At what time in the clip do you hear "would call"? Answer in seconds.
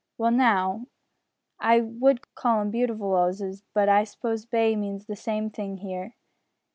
1.79-2.61